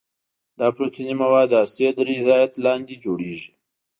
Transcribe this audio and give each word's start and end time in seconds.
دا 0.59 0.67
پروتیني 0.75 1.15
مواد 1.21 1.47
د 1.49 1.53
هستې 1.63 1.87
تر 1.97 2.07
هدایت 2.19 2.53
لاندې 2.65 2.95
جوړیږي. 3.03 3.51